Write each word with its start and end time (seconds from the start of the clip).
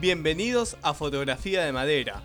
Bienvenidos 0.00 0.78
a 0.80 0.94
Fotografía 0.94 1.62
de 1.62 1.72
Madera. 1.72 2.22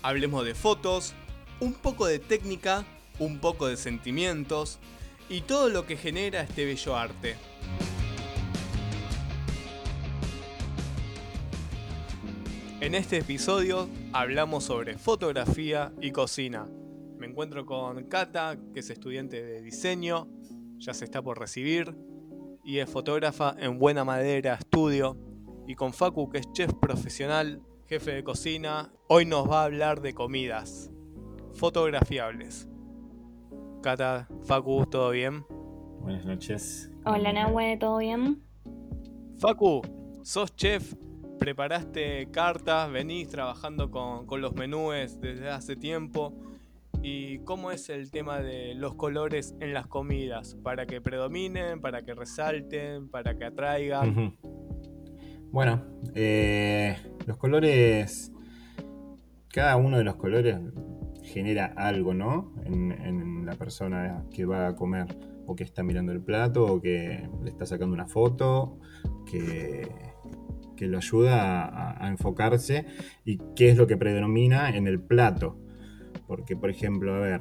Hablemos 0.00 0.46
de 0.46 0.54
fotos, 0.54 1.12
un 1.60 1.74
poco 1.74 2.06
de 2.06 2.18
técnica, 2.18 2.86
un 3.18 3.38
poco 3.38 3.66
de 3.66 3.76
sentimientos 3.76 4.78
y 5.28 5.42
todo 5.42 5.68
lo 5.68 5.84
que 5.84 5.98
genera 5.98 6.40
este 6.40 6.64
bello 6.64 6.96
arte. 6.96 7.36
En 12.80 12.94
este 12.94 13.18
episodio 13.18 13.90
hablamos 14.14 14.64
sobre 14.64 14.96
fotografía 14.96 15.92
y 16.00 16.12
cocina. 16.12 16.66
Me 17.18 17.26
encuentro 17.26 17.66
con 17.66 18.04
Kata, 18.04 18.56
que 18.72 18.80
es 18.80 18.88
estudiante 18.88 19.44
de 19.44 19.60
diseño, 19.60 20.28
ya 20.78 20.94
se 20.94 21.04
está 21.04 21.20
por 21.20 21.38
recibir, 21.38 21.94
y 22.64 22.78
es 22.78 22.88
fotógrafa 22.88 23.54
en 23.58 23.78
Buena 23.78 24.02
Madera 24.06 24.54
Estudio, 24.54 25.27
y 25.68 25.74
con 25.74 25.92
Facu, 25.92 26.30
que 26.30 26.38
es 26.38 26.50
chef 26.52 26.72
profesional, 26.80 27.60
jefe 27.86 28.12
de 28.12 28.24
cocina, 28.24 28.90
hoy 29.06 29.26
nos 29.26 29.50
va 29.50 29.60
a 29.60 29.64
hablar 29.66 30.00
de 30.00 30.14
comidas 30.14 30.90
fotografiables. 31.52 32.66
Cata, 33.82 34.26
Facu, 34.46 34.86
¿todo 34.86 35.10
bien? 35.10 35.44
Buenas 36.00 36.24
noches. 36.24 36.90
Hola 37.04 37.34
Nahue, 37.34 37.76
¿todo 37.76 37.98
bien? 37.98 38.42
Facu, 39.38 39.82
sos 40.22 40.56
chef, 40.56 40.94
preparaste 41.38 42.30
cartas, 42.30 42.90
venís 42.90 43.28
trabajando 43.28 43.90
con, 43.90 44.24
con 44.24 44.40
los 44.40 44.54
menúes 44.54 45.20
desde 45.20 45.50
hace 45.50 45.76
tiempo. 45.76 46.32
¿Y 47.02 47.40
cómo 47.40 47.70
es 47.72 47.90
el 47.90 48.10
tema 48.10 48.40
de 48.40 48.74
los 48.74 48.94
colores 48.94 49.54
en 49.60 49.74
las 49.74 49.86
comidas? 49.86 50.56
¿Para 50.62 50.86
que 50.86 51.02
predominen, 51.02 51.82
para 51.82 52.00
que 52.00 52.14
resalten, 52.14 53.10
para 53.10 53.36
que 53.36 53.44
atraigan? 53.44 54.34
Bueno, 55.50 55.82
eh, 56.14 56.94
los 57.26 57.38
colores, 57.38 58.32
cada 59.50 59.76
uno 59.76 59.96
de 59.96 60.04
los 60.04 60.16
colores 60.16 60.58
genera 61.22 61.72
algo, 61.76 62.12
¿no? 62.12 62.52
En, 62.64 63.46
la 63.46 63.54
persona 63.54 64.26
que 64.30 64.44
va 64.44 64.68
a 64.68 64.76
comer, 64.76 65.06
o 65.46 65.56
que 65.56 65.64
está 65.64 65.82
mirando 65.82 66.12
el 66.12 66.20
plato, 66.20 66.66
o 66.66 66.82
que 66.82 67.26
le 67.42 67.48
está 67.48 67.64
sacando 67.64 67.94
una 67.94 68.06
foto, 68.06 68.78
que, 69.24 69.88
lo 70.80 70.98
ayuda 70.98 72.04
a, 72.04 72.08
enfocarse 72.08 72.84
y 73.24 73.38
qué 73.56 73.70
es 73.70 73.78
lo 73.78 73.86
que 73.86 73.96
predomina 73.96 74.68
en 74.76 74.86
el 74.86 75.00
plato. 75.00 75.56
Porque, 76.26 76.56
por 76.56 76.68
ejemplo, 76.68 77.14
a 77.14 77.20
ver, 77.20 77.40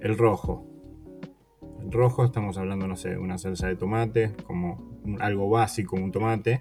el 0.00 0.18
rojo. 0.18 0.66
El 1.80 1.90
rojo, 1.90 2.22
estamos 2.22 2.58
hablando, 2.58 2.86
no 2.86 2.96
sé, 2.96 3.16
una 3.16 3.38
salsa 3.38 3.66
de 3.68 3.76
tomate, 3.76 4.34
como 4.46 5.00
algo 5.20 5.48
básico, 5.48 5.96
un 5.96 6.12
tomate. 6.12 6.60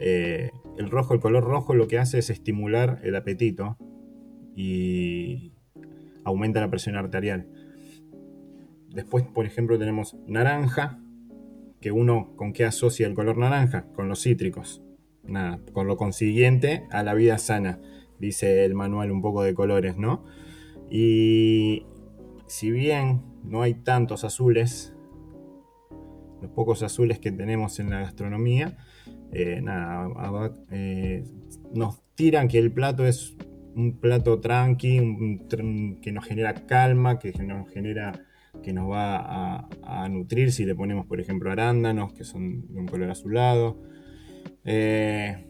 Eh, 0.00 0.50
el 0.78 0.90
rojo, 0.90 1.14
el 1.14 1.20
color 1.20 1.44
rojo 1.44 1.74
lo 1.74 1.86
que 1.86 1.98
hace 1.98 2.18
es 2.18 2.30
estimular 2.30 3.00
el 3.04 3.14
apetito 3.14 3.76
y 4.56 5.52
aumenta 6.24 6.60
la 6.60 6.70
presión 6.70 6.96
arterial. 6.96 7.46
Después, 8.88 9.24
por 9.24 9.46
ejemplo, 9.46 9.78
tenemos 9.78 10.16
naranja, 10.26 10.98
que 11.80 11.92
uno 11.92 12.34
con 12.36 12.52
qué 12.52 12.64
asocia 12.64 13.06
el 13.06 13.14
color 13.14 13.38
naranja, 13.38 13.86
con 13.92 14.08
los 14.08 14.22
cítricos. 14.22 14.82
Nada, 15.22 15.60
con 15.72 15.86
lo 15.86 15.96
consiguiente 15.96 16.86
a 16.90 17.02
la 17.02 17.14
vida 17.14 17.38
sana, 17.38 17.78
dice 18.18 18.64
el 18.64 18.74
manual 18.74 19.12
un 19.12 19.22
poco 19.22 19.42
de 19.42 19.54
colores, 19.54 19.96
¿no? 19.96 20.24
Y 20.90 21.86
si 22.46 22.70
bien 22.70 23.22
no 23.44 23.62
hay 23.62 23.74
tantos 23.74 24.24
azules, 24.24 24.94
los 26.42 26.50
pocos 26.50 26.82
azules 26.82 27.18
que 27.18 27.30
tenemos 27.30 27.78
en 27.78 27.90
la 27.90 28.00
gastronomía, 28.00 28.76
eh, 29.32 29.60
nada, 29.62 30.52
eh, 30.70 31.24
nos 31.72 32.02
tiran 32.14 32.48
que 32.48 32.58
el 32.58 32.72
plato 32.72 33.06
es 33.06 33.36
un 33.74 33.98
plato 33.98 34.40
tranqui, 34.40 35.46
que 36.02 36.12
nos 36.12 36.24
genera 36.24 36.54
calma, 36.66 37.18
que 37.18 37.32
nos 37.42 37.70
genera 37.70 38.12
que 38.62 38.72
nos 38.72 38.90
va 38.90 39.68
a, 39.82 40.08
nutrir 40.08 40.52
si 40.52 40.64
le 40.64 40.74
ponemos, 40.74 41.06
por 41.06 41.20
ejemplo, 41.20 41.50
arándanos, 41.50 42.12
que 42.12 42.24
son 42.24 42.66
de 42.72 42.80
un 42.80 42.86
color 42.86 43.10
azulado. 43.10 43.80
Eh, 44.64 45.46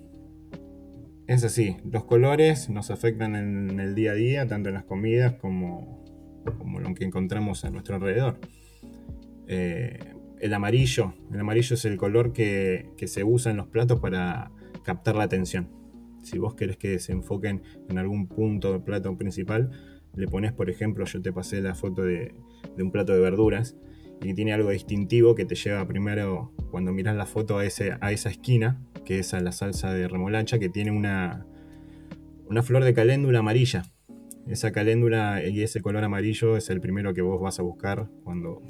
es 1.26 1.44
así, 1.44 1.76
los 1.90 2.04
colores 2.04 2.69
nos 2.69 2.90
afectan 2.90 3.36
en 3.36 3.80
el 3.80 3.94
día 3.94 4.12
a 4.12 4.14
día, 4.14 4.46
tanto 4.46 4.69
en 4.69 4.74
las 4.74 4.84
comidas 4.84 5.34
como, 5.34 6.04
como 6.58 6.80
lo 6.80 6.94
que 6.94 7.04
encontramos 7.04 7.64
a 7.64 7.70
nuestro 7.70 7.96
alrededor. 7.96 8.38
El 10.40 10.54
amarillo, 10.54 11.14
el 11.32 11.40
amarillo 11.40 11.74
es 11.74 11.84
el 11.84 11.96
color 11.96 12.32
que, 12.32 12.90
se 13.06 13.24
usa 13.24 13.50
en 13.50 13.58
los 13.58 13.68
platos 13.68 14.00
para 14.00 14.50
captar 14.82 15.16
la 15.16 15.24
atención. 15.24 15.68
Si 16.22 16.38
vos 16.38 16.54
querés 16.54 16.76
que 16.76 16.98
se 16.98 17.12
enfoquen 17.12 17.62
en 17.88 17.98
algún 17.98 18.26
punto 18.26 18.72
del 18.72 18.82
plato 18.82 19.16
principal, 19.16 19.70
le 20.14 20.26
pones, 20.26 20.52
por 20.52 20.70
ejemplo, 20.70 21.04
yo 21.04 21.22
te 21.22 21.32
pasé 21.32 21.60
la 21.60 21.74
foto 21.74 22.02
de, 22.02 22.34
un 22.78 22.90
plato 22.90 23.12
de 23.12 23.20
verduras 23.20 23.76
y 24.22 24.34
tiene 24.34 24.52
algo 24.52 24.70
distintivo 24.70 25.34
que 25.34 25.44
te 25.44 25.54
lleva 25.54 25.86
primero, 25.86 26.52
cuando 26.70 26.92
miras 26.92 27.16
la 27.16 27.26
foto, 27.26 27.58
a, 27.58 27.62
a 27.62 28.12
esa 28.12 28.28
esquina, 28.28 28.82
que 29.04 29.18
es 29.18 29.34
a 29.34 29.40
la 29.40 29.52
salsa 29.52 29.92
de 29.92 30.08
remolacha, 30.08 30.58
que 30.58 30.68
tiene 30.68 30.90
una, 30.90 31.46
una 32.46 32.62
flor 32.62 32.84
de 32.84 32.94
caléndula 32.94 33.38
amarilla. 33.38 33.84
Esa 34.46 34.72
caléndula 34.72 35.46
y 35.46 35.62
ese 35.62 35.80
color 35.80 36.02
amarillo 36.02 36.56
es 36.56 36.70
el 36.70 36.80
primero 36.80 37.14
que 37.14 37.22
vos 37.22 37.40
vas 37.40 37.60
a 37.60 37.62
buscar 37.62 38.08
cuando, 38.24 38.62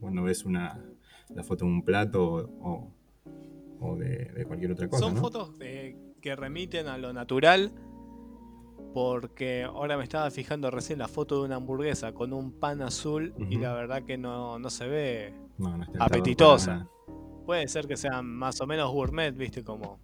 cuando 0.00 0.24
ves 0.24 0.44
una, 0.44 0.82
la 1.34 1.42
foto 1.44 1.64
de 1.64 1.70
un 1.70 1.82
plato 1.84 2.24
o, 2.60 2.92
o- 3.80 3.96
de, 3.96 4.26
de 4.32 4.44
cualquier 4.46 4.72
otra 4.72 4.88
cosa. 4.88 5.04
Son 5.04 5.14
¿no? 5.14 5.20
fotos 5.20 5.52
que 5.58 6.36
remiten 6.36 6.86
a 6.88 6.98
lo 6.98 7.12
natural. 7.12 7.72
Porque 8.94 9.64
ahora 9.64 9.96
me 9.96 10.02
estaba 10.04 10.30
fijando 10.30 10.70
recién 10.70 10.98
la 10.98 11.08
foto 11.08 11.38
de 11.40 11.44
una 11.46 11.56
hamburguesa 11.56 12.12
con 12.14 12.32
un 12.32 12.52
pan 12.58 12.80
azul 12.82 13.34
y 13.50 13.58
la 13.58 13.74
verdad 13.74 14.02
que 14.04 14.16
no, 14.16 14.58
no 14.58 14.70
se 14.70 14.88
ve. 14.88 15.34
No, 15.58 15.76
no 15.76 15.84
apetitosa. 16.00 16.88
Puede 17.44 17.68
ser 17.68 17.86
que 17.86 17.96
sean 17.96 18.26
más 18.26 18.60
o 18.60 18.66
menos 18.66 18.90
gourmet, 18.90 19.36
viste, 19.36 19.62
como, 19.62 20.00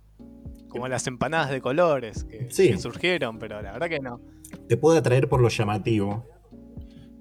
como 0.68 0.86
las 0.86 1.06
empanadas 1.06 1.50
de 1.50 1.60
colores 1.60 2.24
que, 2.24 2.50
Sí. 2.50 2.68
que 2.68 2.78
surgieron, 2.78 3.38
pero 3.38 3.60
la 3.62 3.72
verdad 3.72 3.88
que 3.88 4.00
no. 4.00 4.20
Te 4.68 4.76
puede 4.76 4.98
atraer 4.98 5.28
por 5.28 5.40
lo 5.40 5.48
llamativo. 5.48 6.24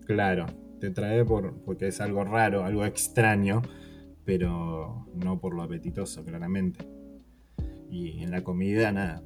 Claro, 0.05 0.45
te 0.79 0.87
atrae 0.87 1.23
por, 1.23 1.53
porque 1.63 1.87
es 1.87 2.01
algo 2.01 2.23
raro, 2.25 2.65
algo 2.65 2.83
extraño, 2.85 3.61
pero 4.25 5.07
no 5.15 5.39
por 5.39 5.55
lo 5.55 5.63
apetitoso, 5.63 6.23
claramente. 6.23 6.85
Y 7.89 8.23
en 8.23 8.31
la 8.31 8.43
comida, 8.43 8.91
nada. 8.91 9.23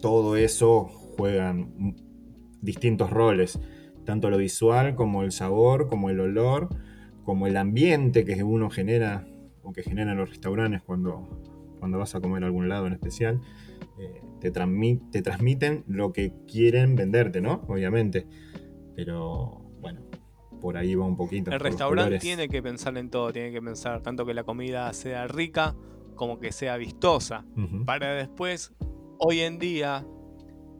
Todo 0.00 0.36
eso 0.36 0.84
juegan 0.84 1.96
distintos 2.62 3.10
roles, 3.10 3.58
tanto 4.04 4.30
lo 4.30 4.36
visual 4.38 4.94
como 4.94 5.22
el 5.22 5.32
sabor, 5.32 5.88
como 5.88 6.10
el 6.10 6.20
olor, 6.20 6.68
como 7.24 7.46
el 7.46 7.56
ambiente 7.56 8.24
que 8.24 8.42
uno 8.42 8.70
genera 8.70 9.26
o 9.62 9.72
que 9.72 9.82
generan 9.82 10.16
los 10.16 10.30
restaurantes 10.30 10.82
cuando, 10.82 11.42
cuando 11.78 11.98
vas 11.98 12.14
a 12.14 12.20
comer 12.20 12.42
a 12.42 12.46
algún 12.46 12.68
lado 12.68 12.86
en 12.86 12.92
especial. 12.94 13.40
Eh, 13.98 14.22
te, 14.40 14.52
transmi- 14.52 15.10
te 15.10 15.22
transmiten 15.22 15.84
lo 15.88 16.12
que 16.12 16.32
quieren 16.46 16.94
venderte, 16.94 17.40
¿no? 17.40 17.64
Obviamente. 17.68 18.26
Pero 18.94 19.67
por 20.60 20.76
ahí 20.76 20.94
va 20.94 21.04
un 21.04 21.16
poquito. 21.16 21.50
El 21.50 21.60
restaurante 21.60 22.18
tiene 22.18 22.48
que 22.48 22.62
pensar 22.62 22.96
en 22.98 23.10
todo, 23.10 23.32
tiene 23.32 23.52
que 23.52 23.62
pensar 23.62 24.02
tanto 24.02 24.26
que 24.26 24.34
la 24.34 24.44
comida 24.44 24.92
sea 24.92 25.26
rica 25.26 25.74
como 26.14 26.38
que 26.38 26.52
sea 26.52 26.76
vistosa. 26.76 27.44
Para 27.86 28.14
después, 28.14 28.72
hoy 29.18 29.40
en 29.40 29.58
día, 29.58 30.04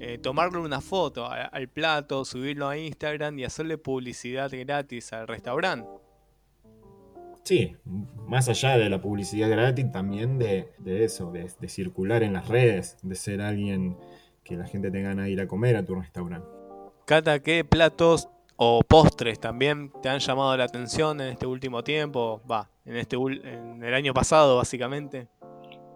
eh, 0.00 0.18
tomarle 0.18 0.58
una 0.58 0.80
foto 0.80 1.28
al 1.30 1.68
plato, 1.68 2.24
subirlo 2.24 2.68
a 2.68 2.76
Instagram 2.76 3.38
y 3.38 3.44
hacerle 3.44 3.78
publicidad 3.78 4.50
gratis 4.52 5.12
al 5.12 5.26
restaurante. 5.26 5.88
Sí, 7.44 7.76
más 8.26 8.48
allá 8.48 8.76
de 8.76 8.90
la 8.90 9.00
publicidad 9.00 9.48
gratis, 9.48 9.90
también 9.90 10.38
de, 10.38 10.68
de 10.78 11.04
eso, 11.04 11.32
de, 11.32 11.50
de 11.58 11.68
circular 11.68 12.22
en 12.22 12.34
las 12.34 12.48
redes, 12.48 12.98
de 13.02 13.14
ser 13.14 13.40
alguien 13.40 13.96
que 14.44 14.56
la 14.56 14.66
gente 14.66 14.90
tenga 14.90 15.10
ganas 15.10 15.26
de 15.26 15.30
ir 15.30 15.40
a 15.40 15.46
comer 15.46 15.76
a 15.76 15.84
tu 15.84 15.94
restaurante. 15.94 16.46
Cata, 17.06 17.42
¿qué 17.42 17.64
platos 17.64 18.28
o 18.60 18.82
postres 18.82 19.38
también 19.38 19.92
te 20.02 20.08
han 20.08 20.18
llamado 20.18 20.56
la 20.56 20.64
atención 20.64 21.20
en 21.20 21.28
este 21.28 21.46
último 21.46 21.84
tiempo? 21.84 22.42
Va, 22.50 22.68
en, 22.84 22.96
este 22.96 23.16
en 23.16 23.82
el 23.82 23.94
año 23.94 24.12
pasado, 24.12 24.56
básicamente, 24.56 25.28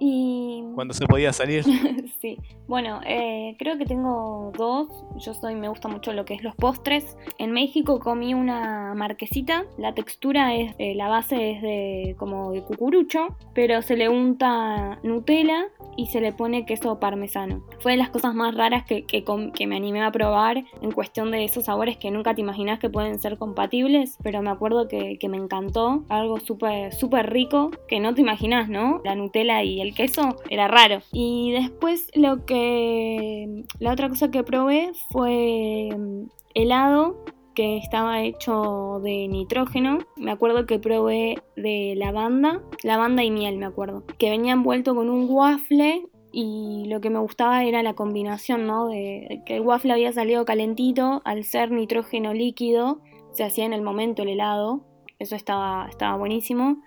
Y 0.04 0.64
cuando 0.74 0.94
se 0.94 1.06
podía 1.06 1.32
salir. 1.32 1.64
sí, 2.20 2.36
bueno, 2.66 3.00
eh, 3.06 3.54
creo 3.58 3.78
que 3.78 3.86
tengo 3.86 4.52
dos. 4.56 4.88
Yo 5.16 5.32
soy, 5.32 5.54
me 5.54 5.68
gusta 5.68 5.86
mucho 5.86 6.12
lo 6.12 6.24
que 6.24 6.34
es 6.34 6.42
los 6.42 6.56
postres. 6.56 7.16
En 7.38 7.52
México 7.52 8.00
comí 8.00 8.34
una 8.34 8.94
marquesita. 8.94 9.64
La 9.78 9.94
textura 9.94 10.54
es, 10.56 10.74
eh, 10.78 10.96
la 10.96 11.08
base 11.08 11.52
es 11.52 11.62
de 11.62 12.16
como 12.18 12.50
de 12.50 12.62
cucurucho, 12.62 13.36
pero 13.54 13.80
se 13.82 13.96
le 13.96 14.08
unta 14.08 14.98
Nutella 15.04 15.66
y 15.96 16.06
se 16.06 16.20
le 16.20 16.32
pone 16.32 16.66
queso 16.66 16.98
parmesano. 16.98 17.64
Fue 17.80 17.92
de 17.92 17.98
las 17.98 18.10
cosas 18.10 18.34
más 18.34 18.54
raras 18.54 18.84
que, 18.84 19.04
que, 19.04 19.22
me 19.66 19.76
animé 19.76 20.02
a 20.02 20.10
probar 20.10 20.64
en 20.80 20.90
cuestión 20.90 21.30
de 21.30 21.44
esos 21.44 21.66
sabores 21.66 21.96
que 21.96 22.10
nunca 22.10 22.34
te 22.34 22.40
imaginas 22.40 22.78
que 22.78 22.90
pueden 22.90 23.18
ser 23.18 23.38
compatibles, 23.38 24.18
pero 24.22 24.42
me 24.42 24.50
acuerdo 24.50 24.88
que, 24.88 25.18
me 25.28 25.36
encantó, 25.36 26.04
algo 26.08 26.40
súper 26.40 26.92
súper 26.92 27.30
rico 27.30 27.70
que 27.88 28.00
no 28.00 28.14
te 28.14 28.20
imaginas, 28.20 28.68
¿no? 28.68 29.00
La 29.04 29.14
Nutella 29.14 29.62
y 29.62 29.80
el 29.80 29.91
queso 29.92 30.36
era 30.50 30.68
raro. 30.68 31.00
Y 31.12 31.52
después 31.52 32.10
lo 32.14 32.44
que 32.44 33.64
la 33.78 33.92
otra 33.92 34.08
cosa 34.08 34.30
que 34.30 34.42
probé 34.42 34.92
fue 35.10 35.90
mm, 35.96 36.24
helado 36.54 37.24
que 37.54 37.76
estaba 37.76 38.22
hecho 38.22 39.00
de 39.02 39.28
nitrógeno. 39.28 39.98
Me 40.16 40.30
acuerdo 40.30 40.66
que 40.66 40.78
probé 40.78 41.42
de 41.56 41.94
lavanda, 41.96 42.62
lavanda 42.82 43.24
y 43.24 43.30
miel, 43.30 43.58
me 43.58 43.66
acuerdo. 43.66 44.04
Que 44.18 44.30
venía 44.30 44.52
envuelto 44.52 44.94
con 44.94 45.10
un 45.10 45.26
waffle 45.28 46.06
y 46.32 46.86
lo 46.88 47.00
que 47.00 47.10
me 47.10 47.18
gustaba 47.18 47.64
era 47.64 47.82
la 47.82 47.94
combinación, 47.94 48.66
¿no? 48.66 48.88
De 48.88 49.42
que 49.44 49.56
el 49.56 49.62
waffle 49.62 49.92
había 49.92 50.12
salido 50.12 50.44
calentito, 50.44 51.20
al 51.24 51.44
ser 51.44 51.70
nitrógeno 51.70 52.32
líquido, 52.32 53.00
se 53.32 53.44
hacía 53.44 53.66
en 53.66 53.72
el 53.72 53.82
momento 53.82 54.22
el 54.22 54.30
helado. 54.30 54.84
Eso 55.18 55.36
estaba, 55.36 55.86
estaba 55.88 56.16
buenísimo. 56.16 56.82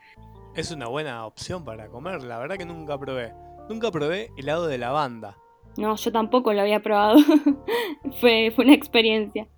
Es 0.56 0.72
una 0.72 0.88
buena 0.88 1.26
opción 1.26 1.66
para 1.66 1.90
comer, 1.90 2.24
la 2.24 2.40
verdad 2.40 2.56
que 2.56 2.66
nunca 2.66 2.98
probé. 2.98 3.34
Nunca 3.68 3.92
probé 3.92 4.32
helado 4.38 4.68
de 4.68 4.78
lavanda. 4.78 5.36
No, 5.78 5.98
yo 5.98 6.12
tampoco 6.14 6.54
lo 6.54 6.62
había 6.62 6.82
probado. 6.82 7.18
fue, 8.22 8.54
fue 8.56 8.64
una 8.64 8.74
experiencia. 8.74 9.50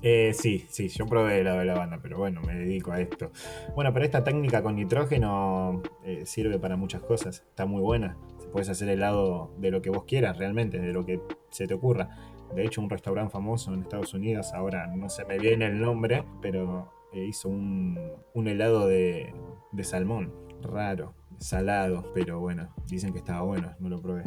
Eh, 0.00 0.32
sí, 0.32 0.64
sí, 0.68 0.88
yo 0.88 1.06
probé 1.06 1.40
helado 1.40 1.58
de 1.58 1.64
lavanda, 1.64 1.98
pero 2.00 2.18
bueno, 2.18 2.40
me 2.42 2.54
dedico 2.54 2.92
a 2.92 3.00
esto. 3.00 3.32
Bueno, 3.74 3.92
pero 3.92 4.04
esta 4.04 4.22
técnica 4.22 4.62
con 4.62 4.76
nitrógeno 4.76 5.82
eh, 6.04 6.22
sirve 6.24 6.60
para 6.60 6.76
muchas 6.76 7.02
cosas. 7.02 7.42
Está 7.48 7.66
muy 7.66 7.80
buena. 7.80 8.16
Puedes 8.52 8.68
hacer 8.68 8.88
helado 8.90 9.50
de 9.58 9.72
lo 9.72 9.82
que 9.82 9.90
vos 9.90 10.04
quieras 10.04 10.38
realmente, 10.38 10.78
de 10.78 10.92
lo 10.92 11.04
que 11.04 11.20
se 11.50 11.66
te 11.66 11.74
ocurra. 11.74 12.10
De 12.54 12.64
hecho, 12.64 12.80
un 12.80 12.90
restaurante 12.90 13.32
famoso 13.32 13.74
en 13.74 13.82
Estados 13.82 14.14
Unidos, 14.14 14.52
ahora 14.52 14.86
no 14.86 15.08
se 15.08 15.24
me 15.24 15.36
viene 15.36 15.66
el 15.66 15.80
nombre, 15.80 16.22
pero 16.40 16.92
eh, 17.12 17.24
hizo 17.24 17.48
un, 17.48 17.98
helado 18.46 18.86
de, 18.86 19.34
de 19.72 19.84
salmón. 19.84 20.43
Raro, 20.64 21.14
salado, 21.38 22.10
pero 22.14 22.40
bueno, 22.40 22.74
dicen 22.88 23.12
que 23.12 23.18
estaba 23.18 23.42
bueno, 23.42 23.72
no 23.78 23.88
lo 23.88 24.00
probé. 24.00 24.24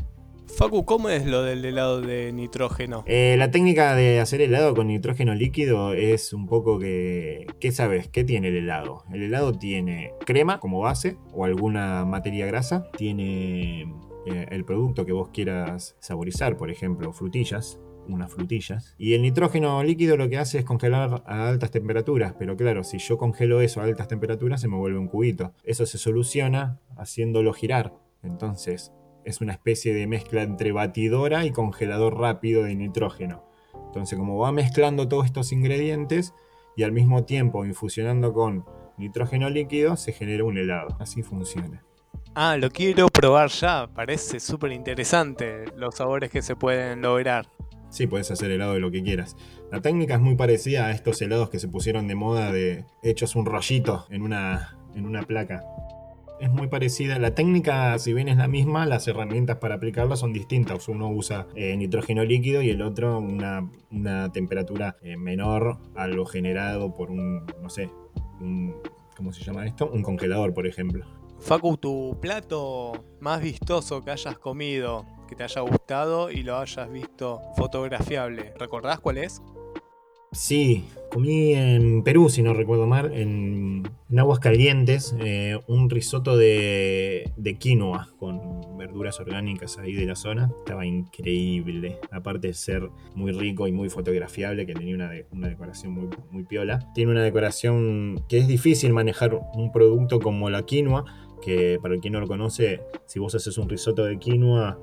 Facu, 0.55 0.85
¿cómo 0.85 1.09
es 1.09 1.25
lo 1.25 1.43
del 1.43 1.65
helado 1.65 1.99
de 2.01 2.31
nitrógeno? 2.31 3.03
Eh, 3.05 3.35
la 3.37 3.51
técnica 3.51 3.95
de 3.95 4.19
hacer 4.19 4.41
helado 4.41 4.73
con 4.73 4.87
nitrógeno 4.87 5.35
líquido 5.35 5.93
es 5.93 6.31
un 6.31 6.47
poco 6.47 6.79
que... 6.79 7.45
¿Qué 7.59 7.71
sabes? 7.71 8.07
¿Qué 8.07 8.23
tiene 8.23 8.47
el 8.47 8.55
helado? 8.55 9.03
El 9.11 9.23
helado 9.23 9.53
tiene 9.53 10.13
crema 10.25 10.59
como 10.59 10.79
base 10.79 11.17
o 11.33 11.43
alguna 11.43 12.05
materia 12.05 12.45
grasa. 12.45 12.89
Tiene 12.95 13.81
eh, 14.25 14.45
el 14.49 14.63
producto 14.63 15.05
que 15.05 15.11
vos 15.11 15.29
quieras 15.33 15.97
saborizar, 15.99 16.55
por 16.55 16.71
ejemplo, 16.71 17.11
frutillas, 17.13 17.79
unas 18.07 18.31
frutillas. 18.31 18.95
Y 18.97 19.13
el 19.13 19.21
nitrógeno 19.21 19.83
líquido 19.83 20.17
lo 20.17 20.29
que 20.29 20.37
hace 20.37 20.59
es 20.59 20.65
congelar 20.65 21.23
a 21.25 21.47
altas 21.47 21.71
temperaturas. 21.71 22.33
Pero 22.37 22.55
claro, 22.55 22.83
si 22.83 22.97
yo 22.97 23.17
congelo 23.17 23.61
eso 23.61 23.81
a 23.81 23.85
altas 23.85 24.07
temperaturas 24.07 24.61
se 24.61 24.67
me 24.67 24.77
vuelve 24.77 24.99
un 24.99 25.07
cubito. 25.07 25.53
Eso 25.63 25.85
se 25.85 25.97
soluciona 25.97 26.79
haciéndolo 26.95 27.53
girar. 27.53 27.93
Entonces, 28.23 28.91
es 29.25 29.41
una 29.41 29.53
especie 29.53 29.93
de 29.93 30.07
mezcla 30.07 30.41
entre 30.41 30.71
batidora 30.71 31.45
y 31.45 31.51
congelador 31.51 32.17
rápido 32.17 32.63
de 32.63 32.75
nitrógeno. 32.75 33.43
Entonces, 33.87 34.17
como 34.17 34.37
va 34.37 34.51
mezclando 34.51 35.07
todos 35.07 35.25
estos 35.25 35.51
ingredientes 35.51 36.33
y 36.75 36.83
al 36.83 36.91
mismo 36.91 37.25
tiempo 37.25 37.65
infusionando 37.65 38.33
con 38.33 38.65
nitrógeno 38.97 39.49
líquido, 39.49 39.97
se 39.97 40.13
genera 40.13 40.43
un 40.43 40.57
helado. 40.57 40.95
Así 40.99 41.23
funciona. 41.23 41.83
Ah, 42.35 42.55
lo 42.57 42.69
quiero 42.69 43.07
probar 43.07 43.49
ya. 43.49 43.87
Parece 43.93 44.39
súper 44.39 44.71
interesante 44.71 45.65
los 45.75 45.95
sabores 45.95 46.29
que 46.29 46.41
se 46.41 46.55
pueden 46.55 47.01
lograr. 47.01 47.47
Sí, 47.89 48.07
puedes 48.07 48.29
hacer 48.31 48.51
helado 48.51 48.73
de 48.73 48.79
lo 48.79 48.91
que 48.91 49.03
quieras. 49.03 49.35
La 49.71 49.81
técnica 49.81 50.15
es 50.15 50.21
muy 50.21 50.35
parecida 50.35 50.87
a 50.87 50.91
estos 50.91 51.21
helados 51.21 51.49
que 51.49 51.59
se 51.59 51.67
pusieron 51.67 52.07
de 52.07 52.15
moda 52.15 52.51
de 52.51 52.85
hechos 53.03 53.35
un 53.35 53.45
rollito 53.45 54.05
en 54.09 54.21
una, 54.21 54.77
en 54.95 55.05
una 55.05 55.23
placa 55.23 55.63
es 56.39 56.51
muy 56.51 56.67
parecida. 56.67 57.19
La 57.19 57.33
técnica, 57.33 57.97
si 57.99 58.13
bien 58.13 58.27
es 58.27 58.37
la 58.37 58.47
misma, 58.47 58.85
las 58.85 59.07
herramientas 59.07 59.57
para 59.57 59.75
aplicarla 59.75 60.15
son 60.15 60.33
distintas. 60.33 60.87
Uno 60.87 61.09
usa 61.09 61.47
eh, 61.55 61.75
nitrógeno 61.75 62.23
líquido 62.23 62.61
y 62.61 62.69
el 62.69 62.81
otro 62.81 63.19
una, 63.19 63.69
temperatura 64.31 64.97
eh, 65.01 65.17
menor 65.17 65.77
a 65.95 66.07
lo 66.07 66.25
generado 66.25 66.93
por 66.93 67.09
un, 67.09 67.45
no 67.61 67.69
sé, 67.69 67.89
un, 68.39 68.75
¿cómo 69.15 69.33
se 69.33 69.43
llama 69.43 69.65
esto? 69.65 69.89
Un 69.91 70.03
congelador, 70.03 70.53
por 70.53 70.67
ejemplo. 70.67 71.05
Facu, 71.39 71.77
tu 71.77 72.17
plato 72.19 73.05
más 73.19 73.41
vistoso 73.41 74.03
que 74.03 74.11
hayas 74.11 74.37
comido, 74.39 75.05
que 75.27 75.35
te 75.35 75.43
haya 75.43 75.61
gustado 75.61 76.31
y 76.31 76.43
lo 76.43 76.57
hayas 76.57 76.91
visto 76.91 77.41
fotografiable, 77.55 78.53
¿recordás 78.57 78.99
cuál 78.99 79.17
es? 79.17 79.41
Sí, 80.33 80.83
comí 81.09 81.53
en 81.53 82.03
Perú, 82.03 82.29
si 82.29 82.43
no 82.43 82.53
recuerdo 82.53 82.85
mal, 82.85 83.13
en, 83.13 83.89
aguas 84.17 84.39
calientes, 84.39 85.15
eh, 85.19 85.57
un 85.67 85.89
risotto 85.89 86.37
de, 86.37 87.31
quinoa 87.59 88.09
con 88.19 88.77
verduras 88.77 89.19
orgánicas 89.19 89.77
ahí 89.77 89.93
de 89.93 90.05
la 90.05 90.15
zona. 90.15 90.51
Estaba 90.59 90.85
increíble. 90.85 91.99
Aparte 92.11 92.49
de 92.49 92.53
ser 92.53 92.89
muy 93.15 93.31
rico 93.31 93.67
y 93.67 93.71
muy 93.71 93.89
fotografiable, 93.89 94.65
que 94.65 94.73
tenía 94.73 94.95
una, 94.95 95.11
una 95.31 95.47
decoración 95.47 95.93
muy, 95.93 96.09
muy 96.29 96.43
piola. 96.43 96.91
Tiene 96.93 97.11
una 97.11 97.23
decoración 97.23 98.23
que 98.27 98.37
es 98.37 98.47
difícil 98.47 98.91
manejar 98.91 99.33
un 99.33 99.71
producto 99.71 100.19
como 100.19 100.49
la 100.49 100.63
quinoa, 100.63 101.05
que 101.41 101.79
para 101.81 101.95
el 101.95 102.01
que 102.01 102.09
no 102.09 102.19
lo 102.19 102.27
conoce, 102.27 102.81
si 103.05 103.19
vos 103.19 103.33
haces 103.33 103.57
un 103.57 103.69
risotto 103.69 104.03
de 104.03 104.19
quinoa, 104.19 104.77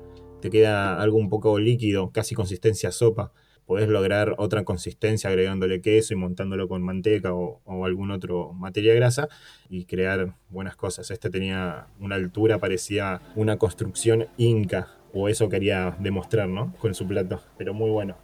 te 0.45 0.51
queda 0.51 1.01
algo 1.01 1.17
un 1.17 1.27
poco 1.27 1.57
líquido, 1.57 2.11
casi 2.11 2.35
consistencia 2.35 2.91
sopa 2.91 3.33
podés 3.65 3.89
lograr 3.89 4.35
otra 4.37 4.63
consistencia 4.63 5.29
agregándole 5.29 5.81
queso 5.81 6.13
y 6.13 6.17
montándolo 6.17 6.67
con 6.67 6.83
manteca 6.83 7.33
o, 7.33 7.61
algún 7.83 8.11
otro 8.11 8.53
materia 8.53 8.93
grasa 8.93 9.27
y 9.69 9.85
crear 9.85 10.35
buenas 10.49 10.75
cosas. 10.75 11.09
Este 11.09 11.31
tenía 11.31 11.87
una 11.99 12.13
altura, 12.13 12.59
parecía 12.59 13.21
una 13.35 13.57
construcción 13.57 14.27
inca, 14.37 14.89
o 15.13 15.29
eso 15.29 15.49
quería 15.49 15.95
demostrar, 15.99 16.47
¿no? 16.47 16.73
Con 16.79 16.93
su 16.93 17.07
plato, 17.07 17.41
pero 17.57 17.73
muy 17.73 17.89
bueno. 17.89 18.17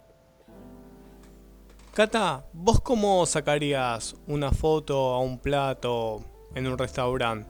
Cata, 1.92 2.46
¿vos 2.52 2.80
cómo 2.80 3.26
sacarías 3.26 4.14
una 4.28 4.52
foto 4.52 5.14
a 5.14 5.18
un 5.20 5.38
plato 5.38 6.22
en 6.54 6.68
un 6.68 6.78
restaurante? 6.78 7.48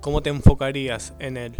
¿Cómo 0.00 0.22
te 0.22 0.30
enfocarías 0.30 1.14
en 1.18 1.36
él? 1.36 1.54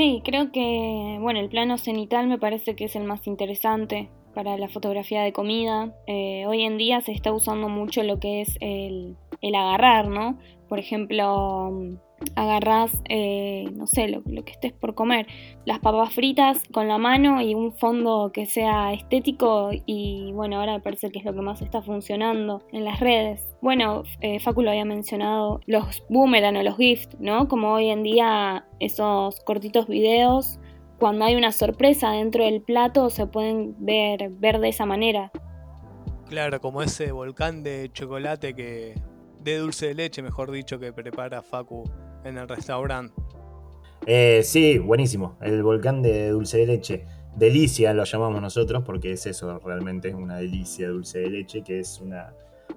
Sí, 0.00 0.22
creo 0.24 0.50
que, 0.50 1.18
bueno, 1.20 1.40
el 1.40 1.50
plano 1.50 1.76
cenital 1.76 2.26
me 2.26 2.38
parece 2.38 2.74
que 2.74 2.86
es 2.86 2.96
el 2.96 3.04
más 3.04 3.26
interesante 3.26 4.08
para 4.34 4.56
la 4.56 4.68
fotografía 4.68 5.22
de 5.22 5.32
comida. 5.32 5.94
Eh, 6.06 6.46
hoy 6.46 6.62
en 6.62 6.78
día 6.78 7.00
se 7.00 7.12
está 7.12 7.32
usando 7.32 7.68
mucho 7.68 8.02
lo 8.02 8.18
que 8.18 8.42
es 8.42 8.56
el, 8.60 9.16
el 9.40 9.54
agarrar, 9.54 10.08
¿no? 10.08 10.38
Por 10.68 10.78
ejemplo, 10.78 11.98
agarras, 12.36 13.02
eh, 13.08 13.64
no 13.74 13.86
sé, 13.86 14.08
lo, 14.08 14.22
que 14.22 14.52
estés 14.52 14.72
por 14.72 14.94
comer, 14.94 15.26
las 15.64 15.78
papas 15.78 16.14
fritas 16.14 16.62
con 16.72 16.88
la 16.88 16.98
mano 16.98 17.40
y 17.40 17.54
un 17.54 17.72
fondo 17.72 18.30
que 18.32 18.46
sea 18.46 18.92
estético 18.92 19.70
y 19.86 20.32
bueno, 20.32 20.60
ahora 20.60 20.80
parece 20.80 21.10
que 21.10 21.18
es 21.18 21.24
lo 21.24 21.34
que 21.34 21.40
más 21.40 21.62
está 21.62 21.82
funcionando 21.82 22.62
en 22.72 22.84
las 22.84 23.00
redes. 23.00 23.56
Bueno, 23.62 24.02
eh, 24.20 24.38
Facu 24.40 24.62
lo 24.62 24.70
había 24.70 24.84
mencionado, 24.84 25.60
los 25.66 26.02
boomerang 26.08 26.56
o 26.56 26.62
los 26.62 26.76
gift, 26.76 27.14
¿no? 27.18 27.48
Como 27.48 27.72
hoy 27.72 27.88
en 27.88 28.02
día 28.02 28.66
esos 28.78 29.40
cortitos 29.40 29.86
videos 29.86 30.58
cuando 31.00 31.24
hay 31.24 31.34
una 31.34 31.50
sorpresa 31.50 32.10
dentro 32.12 32.44
del 32.44 32.60
plato 32.60 33.10
se 33.10 33.26
pueden 33.26 33.74
ver, 33.78 34.28
ver 34.30 34.60
de 34.60 34.68
esa 34.68 34.86
manera. 34.86 35.32
Claro, 36.28 36.60
como 36.60 36.82
ese 36.82 37.10
volcán 37.10 37.64
de 37.64 37.90
chocolate 37.92 38.54
que. 38.54 38.94
de 39.42 39.56
dulce 39.56 39.88
de 39.88 39.94
leche, 39.94 40.22
mejor 40.22 40.52
dicho, 40.52 40.78
que 40.78 40.92
prepara 40.92 41.42
Facu 41.42 41.90
en 42.22 42.38
el 42.38 42.46
restaurante. 42.46 43.14
Eh, 44.06 44.42
sí, 44.44 44.78
buenísimo. 44.78 45.36
El 45.40 45.62
volcán 45.62 46.02
de 46.02 46.28
dulce 46.28 46.58
de 46.58 46.66
leche. 46.66 47.04
Delicia 47.34 47.94
lo 47.94 48.04
llamamos 48.04 48.42
nosotros 48.42 48.82
porque 48.84 49.12
es 49.12 49.24
eso, 49.26 49.58
realmente 49.60 50.08
es 50.08 50.14
una 50.14 50.36
delicia 50.36 50.88
dulce 50.88 51.20
de 51.20 51.30
leche, 51.30 51.62
que 51.62 51.80
es 51.80 52.00
una 52.00 52.34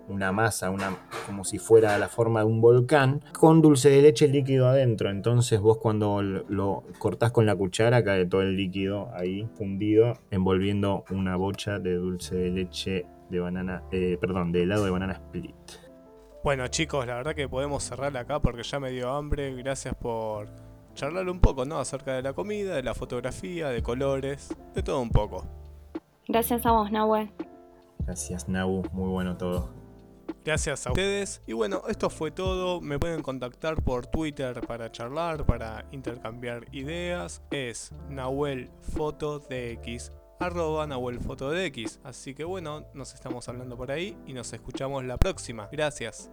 una 0.07 0.31
masa, 0.31 0.69
una, 0.69 0.97
como 1.25 1.43
si 1.43 1.57
fuera 1.57 1.97
la 1.97 2.07
forma 2.07 2.41
de 2.41 2.45
un 2.45 2.61
volcán, 2.61 3.21
con 3.37 3.61
dulce 3.61 3.89
de 3.89 4.01
leche 4.01 4.27
líquido 4.27 4.67
adentro. 4.67 5.09
Entonces 5.09 5.59
vos 5.59 5.77
cuando 5.77 6.21
lo 6.21 6.83
cortás 6.99 7.31
con 7.31 7.45
la 7.45 7.55
cuchara 7.55 8.03
cae 8.03 8.25
todo 8.25 8.41
el 8.41 8.55
líquido 8.55 9.09
ahí 9.13 9.47
fundido, 9.57 10.13
envolviendo 10.31 11.05
una 11.09 11.35
bocha 11.35 11.79
de 11.79 11.95
dulce 11.95 12.35
de 12.35 12.51
leche 12.51 13.05
de 13.29 13.39
banana, 13.39 13.83
eh, 13.91 14.17
perdón, 14.19 14.51
de 14.51 14.63
helado 14.63 14.85
de 14.85 14.91
banana 14.91 15.13
split. 15.13 15.55
Bueno 16.43 16.67
chicos, 16.67 17.07
la 17.07 17.15
verdad 17.15 17.35
que 17.35 17.47
podemos 17.47 17.83
cerrar 17.83 18.15
acá 18.17 18.39
porque 18.39 18.63
ya 18.63 18.79
me 18.79 18.91
dio 18.91 19.11
hambre. 19.11 19.55
Gracias 19.55 19.95
por 19.95 20.47
charlar 20.93 21.29
un 21.29 21.39
poco, 21.39 21.65
¿no? 21.65 21.79
Acerca 21.79 22.13
de 22.13 22.21
la 22.21 22.33
comida, 22.33 22.75
de 22.75 22.83
la 22.83 22.93
fotografía, 22.93 23.69
de 23.69 23.81
colores, 23.81 24.55
de 24.75 24.83
todo 24.83 24.99
un 25.01 25.09
poco. 25.09 25.45
Gracias 26.27 26.65
a 26.65 26.71
vos, 26.71 26.91
Nahue. 26.91 27.31
Gracias, 27.99 28.47
Nahu. 28.47 28.83
Muy 28.91 29.09
bueno 29.09 29.37
todo. 29.37 29.82
Gracias 30.45 30.85
a 30.87 30.91
ustedes. 30.91 31.41
Y 31.47 31.53
bueno, 31.53 31.83
esto 31.87 32.09
fue 32.09 32.31
todo. 32.31 32.81
Me 32.81 32.99
pueden 32.99 33.21
contactar 33.21 33.81
por 33.81 34.07
Twitter 34.07 34.61
para 34.67 34.91
charlar, 34.91 35.45
para 35.45 35.85
intercambiar 35.91 36.65
ideas. 36.71 37.41
Es 37.51 37.91
Nahuel 38.09 38.69
arroba 40.39 40.85
Nahuel 40.85 41.19
Foto 41.19 41.51
Así 42.03 42.33
que 42.33 42.43
bueno, 42.43 42.85
nos 42.93 43.13
estamos 43.13 43.47
hablando 43.47 43.77
por 43.77 43.91
ahí 43.91 44.17
y 44.25 44.33
nos 44.33 44.51
escuchamos 44.53 45.03
la 45.05 45.17
próxima. 45.17 45.69
Gracias. 45.71 46.29